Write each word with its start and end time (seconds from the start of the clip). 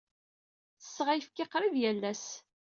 Ttesseɣ 0.75 1.07
ayefki 1.09 1.45
qrib 1.51 1.75
yal 1.81 2.03
ass. 2.11 2.25